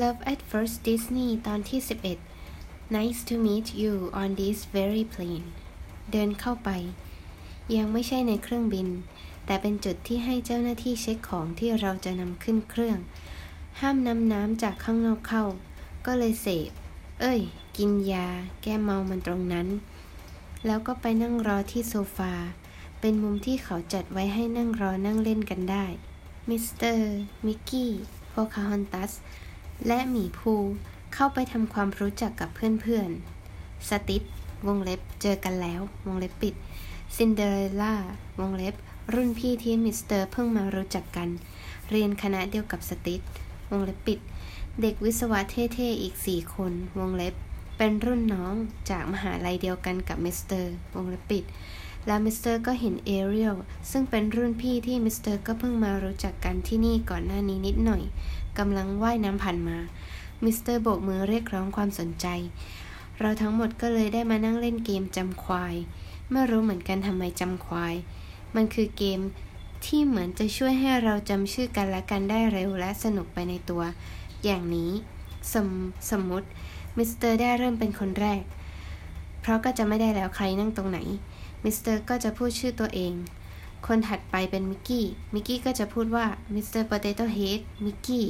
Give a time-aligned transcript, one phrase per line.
[0.00, 1.80] Love at First Disney ตอนที่
[2.36, 5.46] 11 Nice to meet you on this very plane
[6.12, 6.70] เดินเข้าไป
[7.76, 8.88] ยังไม่ใช่ในเครื่องบิน
[9.46, 12.98] แต่เป็นจุดที่ให้เจ้าหน้าที่เช็คของที่เราจะนำขึ้นเครื่อง
[13.80, 15.44] ห้ามนำน้ำจากข้างนอกเข้า
[16.06, 16.70] ก็เลยเสพ
[17.20, 17.40] เอ้ย
[17.76, 18.28] กินยา
[18.62, 19.68] แก้เมามันตรงนั้น
[20.66, 22.34] แล้วก็ไปนั่งรอที่โซฟา
[23.00, 25.84] เป็นมุมที่เขาจัดไว้ให้นั่งรอนั่งเล่นกันได้
[26.48, 27.10] มิสเตอร์
[27.46, 27.92] มิกกี้
[28.30, 29.12] โพคาฮอนตัส
[29.86, 30.54] และหมีพูห์
[31.14, 34.22] เข้าไปทำความรู้จักกับเพื่อนๆ สติช
[34.66, 36.54] วงเล็บเจอกันแล้ว วงเล็บปิด
[37.16, 37.94] ซินเดอเรลล่า
[38.40, 38.74] วงเล็บ
[39.14, 41.28] รุ่นพี่ที่มิสเตอร์เพิ่งมารู้จักกัน
[41.90, 43.20] เรียนคณะเดียวกับสติช
[43.70, 44.18] วงเล็บปิด
[44.80, 47.34] เด็กวิศวะเท่ๆ อีกสี่คน วงเล็บ
[47.76, 48.54] เป็นรุ่นน้อง
[48.90, 51.44] จากมหาลัยเดียวกันกับมิสเตอร์ วงเล็บปิด
[52.06, 53.56] แล้วมิสเตอร์ก็เห็นเอเรียล
[53.90, 58.02] ซึ่งเป็นรุ่นพี่ที่มิสเตอร์ก็เพิ่งมารู้จักกันที่นี่ก่อนหน้านี้นิดหน่อย
[58.58, 59.78] กำลังว่ายน้ำผ่านมา
[60.44, 62.26] มิสเตอร์โบกมือเรียกร้องความสนใจ
[63.20, 65.74] เราทั้งหมดก็เลยได้มานั่งเล่นเกมจำควาย
[66.30, 67.94] ไม่รู้เหมือนกันทำไมจำควาย
[68.54, 69.20] มันคือเกม
[69.86, 73.82] ที่เหมือนจะช่วยให้เราจำชื่อกันและกันได้เร็วและสนุกไปในตัว
[74.44, 74.90] อย่างนี้
[75.52, 75.68] สม
[76.10, 76.48] สมมติ
[76.96, 78.42] มิสเตอร์ได้เริ่มเป็นคนแรก
[79.40, 80.98] เพราะก็จำไม่ได้แล้วใครนั่งตรงไหน
[81.64, 83.12] มิสเตอร์ก็จะพูดชื่อตัวเอง
[83.86, 88.24] คนถัดไปเป็นมิกกี้ มิกกี้ก็จะพูดว่ามิสเตอร์โปเตโต้เฮดมิกกี้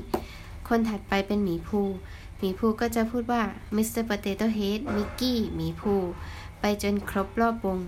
[0.69, 1.81] คนถัดไปเป็นหมีพูห์
[2.39, 3.43] หมีพูห์ก็จะพูดว่า
[3.77, 5.95] มิสเตอร์โปเตโต้เฮดมิกกี้ หมีพูห์
[6.61, 7.79] ไปจนครบรอบวง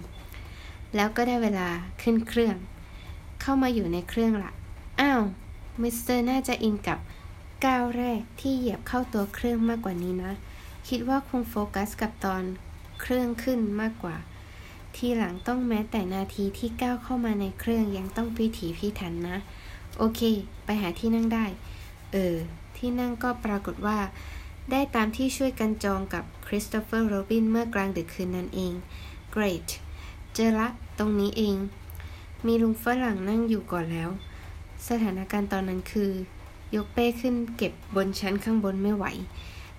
[0.95, 1.69] แล้วก็ได้เวลา
[2.03, 2.57] ขึ้นเครื่อง
[3.41, 4.53] เข้ามาอยู่ในเครื่องละ
[5.01, 5.23] อ้าว
[5.83, 6.99] มิสเตอร์น่าจะอินกับ
[7.67, 10.33] ก้าวแรกที่เหยียบเข้าตัวเครื่องมากกว่านี้นะ
[10.89, 12.43] คิดว่าคงโฟกัสกับตอน
[13.01, 14.17] เครื่องขึ้นมากกว่า
[14.97, 19.37] ทีหลังต้องแม้แต่นาทีที่ก้าวเข้ามาในเครื่องยังต้องพิถีพิถันนะ
[19.99, 20.21] โอเค
[20.65, 21.45] ไปหาที่นั่งได้
[22.13, 22.37] เออ
[22.77, 23.99] ที่นั่งก็ปรากฏว่า
[24.71, 28.73] ได้ตามที่ช่วยกันจองกับคริสโตเฟอร์โรบินเมื่อกลางดึกคืนนั้นเอง
[29.35, 29.69] great
[30.35, 30.69] เจอละ
[30.99, 31.57] ตรงนี้เอง
[32.47, 34.11] มีลุงฝรั่งนั่งอยู่ก่อนแล้ว
[34.89, 36.11] สถานการณ์ตอนนั้นคือ
[36.75, 39.07] ยกเป้ขึ้นเก็บบนชั้นข้างบนไม่ไหว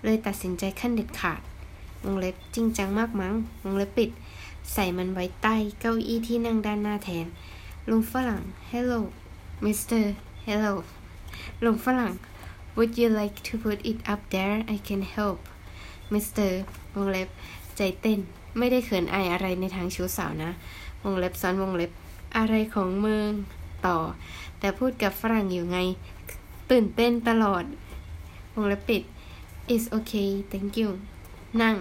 [0.04, 1.42] เลยตัดสินใจขั้นเด็ดขาด
[2.04, 3.34] วงเล็บจริงจังมากมั้ง
[3.64, 4.10] วงเล็บปิด
[4.74, 7.26] ใส่มันไว้ใต้เก้าอี้ที่นั่งด้านหน้าแทน
[7.90, 9.00] ลุงฝรั่ง hello
[9.66, 10.06] mister
[10.48, 10.74] hello
[11.64, 12.14] ลุงฝรั่ง
[12.76, 15.40] would you like to put it up there I can help
[16.14, 16.52] mister
[16.96, 17.30] วงเล็บ
[17.78, 18.20] ใจเต้น
[18.58, 20.52] ไม่ได้เขินอายอะไรในทางชู้สาวนะ
[21.04, 21.92] วงเล็บซ้อนวงเล็บ
[22.38, 23.32] อะไรของเมึง
[23.86, 23.98] ต่อ
[24.60, 25.78] แต่พูดกับฝรั่งอยู่ไง
[26.72, 27.64] ตื่นเต้นตลอด
[28.54, 29.04] วงเล็บปิด
[29.74, 30.90] it's okay thank you
[31.62, 31.76] นั่ง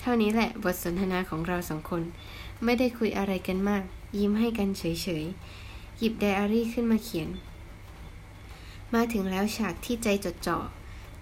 [0.00, 2.02] เท่านี้แหละบทสนทนาของเราสองคน
[2.64, 3.84] ไม่ได้คุยอะไรกันมาก
[4.18, 4.84] ยิ้มให้กันเฉ
[5.22, 7.28] ยๆ หยิบไดอารี่ขึ้นมาเขียน
[8.94, 10.58] มาถึงแล้วฉากที่ใจจดจ่อ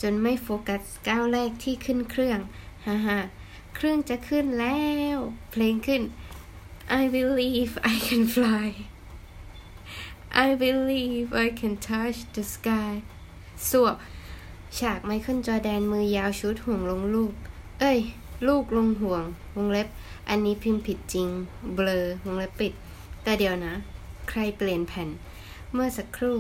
[0.03, 2.39] จนไม่โฟกัสก้าวแรกที่ขึ้นเครื่อง
[2.87, 3.19] ฮ่าฮ่า
[3.75, 4.83] เครื่องจะขึ้นแล้
[5.17, 5.19] ว
[5.51, 6.03] เพลงขึ้น
[7.01, 8.69] I believe I can fly
[10.47, 12.93] I believe I can touch the sky
[13.71, 13.97] สวบ
[14.79, 17.33] ฉากไมเคิลจอแดนมือยาวชุดห่วงลงลูก
[17.81, 18.01] เอ้ย
[18.49, 19.25] ลูกลงห่วง
[19.57, 19.89] วงเล็บ
[20.29, 21.29] อันนี้พิมพ์ผิดจริง
[21.75, 22.73] เบลอ วงเล็บปิด
[23.23, 23.75] แต่เดี๋ยวนะ
[24.29, 25.09] ใครเปลี่ยนแผ่น
[25.73, 26.39] เมื่อสักครู่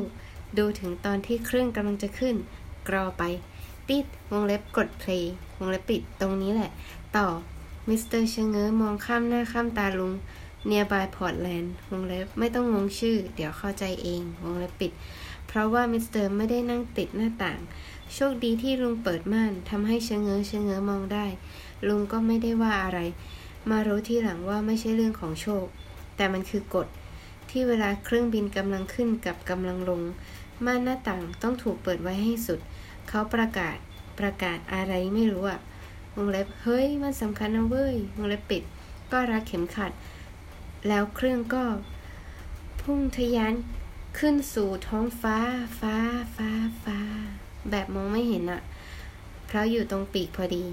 [0.58, 2.36] ดูถึงตอนที่เครื่องกำลังจะขึ้น
[2.88, 3.22] กรอไป
[3.88, 6.70] ปิด วงเล็บกด play วงเล็บปิด ตรงนี้แหละ
[7.16, 7.26] ต่อ
[7.88, 10.12] มิสเตอร์ชะเง้อมองข้ามหน้าข้ามตาลุง
[10.70, 14.92] nearby Portland วงเล็บ ไม่ต้องงงชื่อ เดี๋ยวเข้าใจเอง วงเล็บปิด
[15.46, 17.60] เพราะว่ามิสเตอร์ไม่ได้นั่งติดหน้าต่าง
[18.14, 21.26] โชคดีที่ลุงเปิดม่านทำให้ชะเง้อชะเง้อมองได้
[21.88, 23.00] ลุงก็ไม่ได้ว่าอะไร
[23.70, 25.66] มารู้ทีหลังว่าไม่ใช่เรื่องของโชค
[26.16, 26.86] แต่มันคือกฎ
[27.50, 30.00] ที่เวลาเครื่องบินกำลังขึ้นกับกำลังลง
[30.64, 32.60] ม่านหน้าต่างต้องถูกเปิดไว้ให้สุด
[33.08, 33.76] เขาประกาศ
[34.18, 35.60] ประกาศอะไรไม่รู้อะ
[36.16, 38.62] วงเล็บเฮ้ยมันสำคัญนะเว้ยวงเล็บปิด
[39.12, 39.92] ก็รัดเข็มขัด
[40.88, 41.64] แล้วเครื่องก็
[42.82, 43.54] พุ่งทะยาน
[44.18, 45.36] ขึ้นสู่ท้องฟ้า
[45.80, 45.96] ฟ้า
[46.36, 46.50] ฟ้า
[46.84, 46.98] ฟ้า
[47.70, 48.62] แบบมองไม่เห็นอะ
[49.46, 50.64] เพราะอยู่ตรงปีกพอดี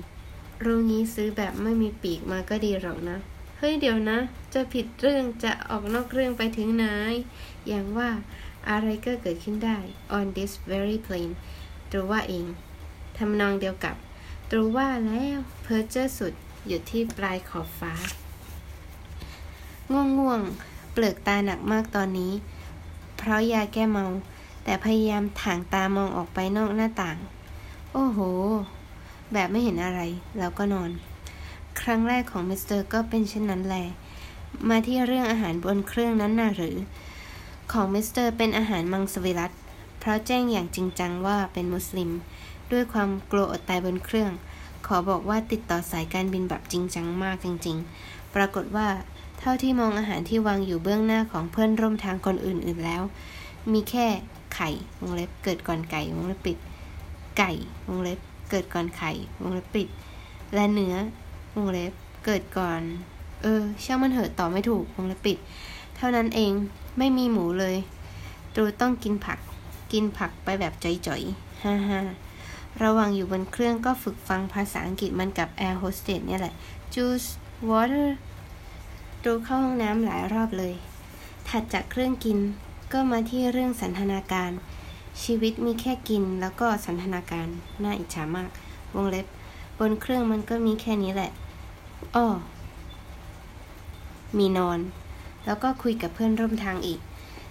[0.66, 3.18] รู้งี้ซื้อแบบไม่มีปีกมาก็ดีหรอกนะ
[3.58, 4.18] เฮ้ยเดี๋ยวนะ
[4.54, 6.86] จะผิดเรื่องจะออกนอกเรื่องไปถึงไหน
[7.68, 8.10] อย่างว่า
[8.70, 9.78] อะไรก็เกิดขึ้นได้
[10.18, 11.34] on this very plane
[11.92, 12.46] ตรูว่าเอง
[13.18, 13.96] ทำนองเดียวกับ
[14.50, 16.34] ตรูว่าแล้วเพอเจอร์สุด
[16.68, 17.94] อยู่ที่ปลายขอบฟ้า
[19.92, 22.34] ง่วงง่วงๆเปลือกตาหนักมากตอนนี้
[23.18, 24.06] เพราะยาแก้เมา
[24.64, 27.18] แต่พยายามถ่างตามองออกไปนอกหน้าต่าง
[27.94, 28.20] โอ้โห
[29.34, 30.02] แบบไม่เห็นอะไร
[30.40, 30.90] แล้วก็นอน
[31.82, 33.86] ครั้งแรกของมิสเตอร์ก็เป็นเช่นนั้นแหละ
[34.70, 36.76] มาที่เรื่องอาหารบนเครื่องนั้นน่ะหรือ
[37.72, 39.52] ของมิสเตอร์เป็นอาหารมังสวิรัต
[40.00, 42.10] เพราะแจ้งอย่างจริงจังว่าเป็นมุสลิม
[42.72, 44.32] ด้วยความกลัวอดตายบนเครื่อง
[44.88, 48.88] ขอบอกว่าติดต่อสายการบินแบบจริงจังมากจริง ๆ ปรากฏว่า
[49.40, 53.02] เท่าที่มองอาหารที่วางอยู่เบื้องหน้าของเพื่อนร่วมทางคนอื่นๆแล้ว
[53.72, 54.08] มีแค่
[54.56, 54.70] ไข่
[55.02, 56.58] วงเล็บเกิดก่อนไก่วงเล็บปิด
[57.38, 57.52] ไก่
[57.88, 59.12] วงเล็บ เกิดก่อนไข่
[59.42, 59.88] วงเล็บปิด
[60.54, 60.96] และเนื้อ
[61.56, 61.94] วงเล็บ
[62.26, 62.82] เกิดก่อน
[63.42, 65.38] เออช่างมันเหอะต่อไม่ถูกวงเล็บปิด
[65.96, 66.52] เท่านั้นเอง
[66.98, 67.76] ไม่มีหมูเลย
[68.56, 69.40] ตูต้องกินผัก
[69.92, 72.02] กินผักไปแบบจ๋อยๆฮ่าฮ่า
[72.84, 76.54] ระหว่างอยู่บนเครื่องก็ฝึกฟังภาษาอังกฤษมันกับแอร์โฮสเตสเนี่ยแหละ
[76.94, 77.30] juice
[77.70, 78.10] water
[79.24, 80.74] ดูเข้าห้องน้ำหลายรอบเลย
[81.48, 82.40] ถัดจากเรื่องกิน
[82.92, 84.52] ก็มาที่เรื่องสันทนาการ
[85.24, 87.48] ชีวิตมีแค่กินแล้วก็สันทนาการ
[87.84, 88.50] น่าอิจฉามาก
[88.96, 89.26] วงเล็บ
[89.80, 91.32] บนเครื่องมันก็มีแค่นี้แหละ
[92.16, 92.28] อ้อ
[94.38, 94.80] มีนอน
[95.46, 97.00] แล้วก็คุยกับเพื่อนร่วมทางอีก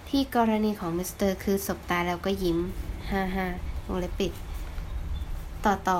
[0.09, 2.57] ที่กรณีของมิสเตอร์คือสบตาแล้วก็ยิ้ม
[3.09, 3.47] ฮ่าฮ่า
[3.87, 4.31] วงเล็บปิด
[5.65, 5.99] ต่อต่อ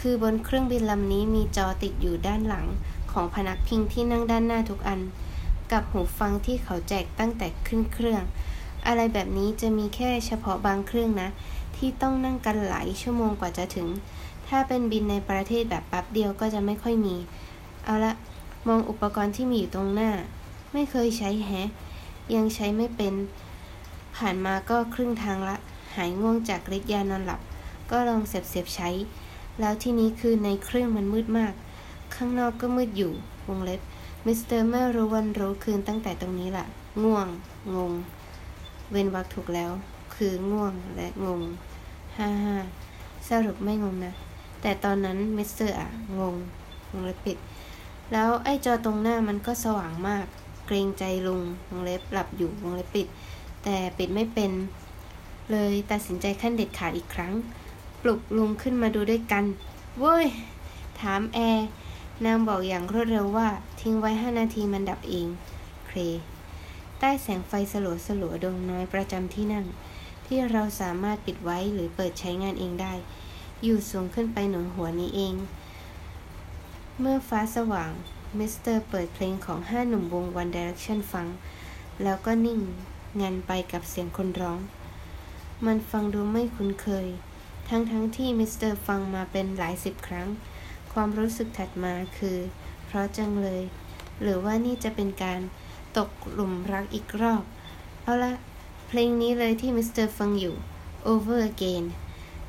[0.00, 2.66] คือบนเครื่องบินลำนี้มีจอติดอยู่ด้านหลัง
[3.12, 5.00] ของพนักพิงที่นั่งด้านหน้าทุกอัน
[5.72, 8.22] กับหูฟังที่เขาแจกตั้งแต่ขึ้นเครื่อง
[8.88, 11.28] อะไรแบบนี้จะมีแค่เฉพาะบางเครื่องนะ
[11.76, 13.88] ที่ต้องนั่งกันหลายชั่วโมงกว่าจะถึง
[14.48, 17.16] ถ้าเป็นบินในประเทศแบบแป๊บเดียวก็จะไม่ค่อยมี
[17.84, 18.12] เอาละ
[18.68, 20.10] มองอุปกรณ์ที่มีอยู่ตรงหน้า
[20.72, 21.68] ไม่เคยใช้แฮะ
[22.34, 23.14] ยังใช้ไม่เป็น
[24.16, 25.56] ผ่านมาก็ครึ่งทางละ
[25.96, 27.40] หายง่วงจากฤทธิ์ยานอนหลับ
[27.90, 28.88] ก็ลองเสียบเสียบใช้
[29.60, 31.52] แล้วที่นี้คือในเครื่องมันมืดมาก
[32.14, 33.12] ข้างนอกก็มืดอยู่
[33.48, 33.80] วงเล็บ
[34.26, 36.64] มิสเตอร์ไม่รู้วันรู้คืนตั้งแต่ตรงนี้ละ
[37.02, 37.28] ง่วง
[37.74, 37.92] งง
[38.90, 39.70] เว้นวรรคถูกแล้ว
[40.14, 41.42] คือง่วงและงง
[42.18, 42.56] ฮ่าฮ่า
[43.28, 44.14] สรุปไม่งงนะ
[44.60, 45.88] แต่ตอนนั้นมิสเตอร์อะ
[46.18, 46.34] งง
[46.92, 47.38] วงเล็บปิด
[48.12, 50.26] แล้วไอ้จอตรงหน้ามันก็สว่างมาก
[50.66, 53.06] เกรงใจลุงวงเล็บหลับอยู่วงเล็บปิด
[53.64, 54.52] แต่ปิดไม่เป็น
[55.50, 57.32] เลยตัดสินใจขั้นเด็ดขาดอีกครั้ง
[58.02, 59.44] ปลุกลุงขึ้นมาดูด้วยกัน
[59.98, 60.26] เว้ย
[61.00, 61.66] ถามแอร์
[62.24, 63.48] นางบอกอย่างรวดเร็วว่า
[63.80, 65.26] ทิ้งไว้ห้านาทีมันดับเอง
[65.86, 65.98] เคร
[66.98, 69.66] ใต้แสงไฟสลัวสลัวดวงน้อยประจำที่นั่ง
[70.26, 72.94] ที่เราสามารถปิดไว้หรือเปิดใช้งานเองได้
[73.62, 75.34] อยู่สูงขึ้นไปหนุนหัวนี้เอง
[77.00, 77.90] เมื่อฟ้าสว่าง
[78.38, 81.26] มิสเตอร์เปิดเพลงของห้าหนุ่มวง One Direction ฟัง
[82.02, 82.60] แล้วก็นิ่ง
[83.20, 84.58] งันไปกับเสียงคนร้อง
[85.66, 87.06] มันฟังดูไม่คุ้นเคย
[87.68, 90.28] ทั้งๆ ที่มิสเตอร์ฟังมาเป็นหลายสิบครั้ง
[90.92, 92.38] ความรู้สึกถัดมาคือ
[92.86, 93.62] เพราะจังเลย
[94.22, 95.40] หรือว่านี่จะเป็นการ
[95.98, 97.42] ตกหลุมรักอีกรอบ
[98.02, 98.32] เอาละ
[98.88, 100.54] เพลงนี้เลยที่มิสเตอร์ฟังอยู่
[101.06, 101.84] Over Again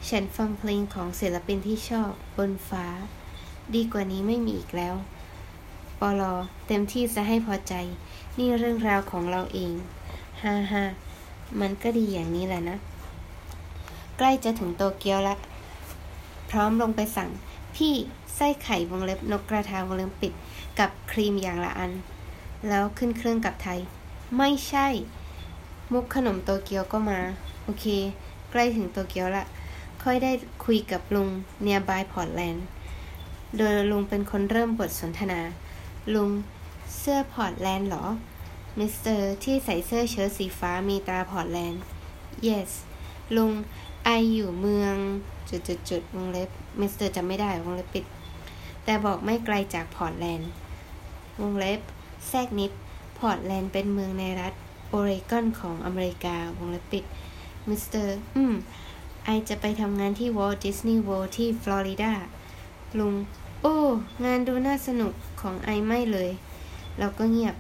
[0.10, 2.86] ฉันฟังเพลงของศิลปินที่ชอบบนฟ้า
[3.76, 4.96] ดีกว่านี้ไม่มีอีกแล้ว
[6.00, 6.34] ปอลอ
[6.68, 7.74] เต็มที่จะให้พอใจ
[8.38, 9.72] นี่เรื่องราวของเราเอง
[10.44, 10.84] ฮ่าฮ่า
[11.60, 12.78] มันก็ดีอย่างนี้แหละนะ
[14.18, 15.36] ใกล้จะถึงโตเกียวละ
[16.50, 17.30] พร้อมลงไปสั่ง
[17.76, 17.94] พี่
[18.36, 20.34] ไส้ไข่วงเล็บนกกระทาวงเล็บปิด
[20.80, 21.92] กับครีมอย่างละอัน
[22.68, 23.80] แล้วขึ้นเครื่องกลับไทย
[24.38, 24.88] ไม่ใช่
[25.94, 27.20] มุกขนมโตเกียวก็มา
[27.64, 27.86] โอเค
[28.52, 29.46] ใกล้ถึงโตเกียวละ
[30.04, 30.32] ค่อยได้
[30.66, 31.30] คุยกับลุง
[31.62, 32.66] เนียบายพอร์ตแลนด์
[33.58, 35.42] โดยลุงเป็นคนเริ่มบทสนทนา
[36.14, 36.30] ลุง
[36.98, 38.06] เสื้อพอร์ตแลนด์หรอ
[38.78, 41.82] มิสเตอร์ที่ใส่เสื้อเชิ้ตสีฟ้ามีตราพอร์ตแลนด์
[42.48, 42.72] yes
[43.36, 43.52] ลุง
[44.06, 44.96] I อยู่เมือง
[45.50, 48.06] จุดจุดจุดวงเล็บมิสเตอร์จำไม่ได้วงเล็บปิด
[48.84, 50.50] แต่บอกไม่ไกลจากพอร์ตแลนด์
[51.42, 51.82] วงเล็บ
[52.28, 52.72] แทรกนิด
[53.18, 54.54] พอร์ตแลนด์เป็นเมืองในรัฐ
[54.90, 57.06] โอเรกอนของอเมริกาวงเล็บปิด
[57.68, 58.54] มิสเตอร์ อืม
[59.26, 62.14] I จะไปทำงานที่ Walt Disney World ที่ฟลอริดา
[63.00, 63.14] ลุง
[63.62, 63.78] โอ้
[64.26, 66.30] งานดูน่าสนุกของ I ไม่เลย
[67.00, 67.56] เราก็เงียบ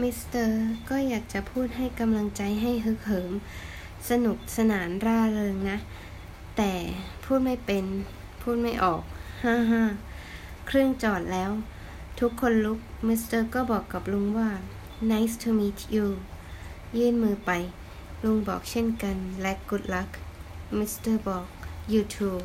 [0.00, 3.32] มิสเตอร์ ก็อยากจะพูดให้กำลังใจให้ฮึกเหิม
[4.10, 5.78] สนุกสนานร่าเริงนะ
[6.56, 6.72] แต่
[7.24, 7.84] พูดไม่เป็น
[8.40, 9.02] พูดไม่ออก
[9.44, 9.82] ฮ่าฮ่า
[10.66, 11.50] เครื่องจอดแล้ว
[12.22, 14.50] ทุกคนลุก มิสเตอร์ก็บอกกับลุงว่า
[15.10, 16.06] nice to meet you
[16.98, 17.50] ยื่นมือไป
[18.24, 20.10] ลุงบอกเช่นกัน และ good luck
[20.76, 21.46] มิสเตอร์บอก
[21.92, 22.38] you too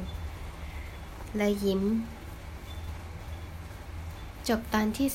[1.38, 1.82] และยิ้ม
[4.48, 5.08] จบตอนที่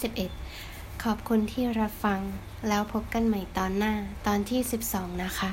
[0.48, 2.20] 11 ขอบคุณที่รับฟัง
[2.68, 3.94] แล้วพบกันใหม่ตอนหน้า
[4.26, 4.60] ตอนที่
[4.90, 5.50] 12 นะคะ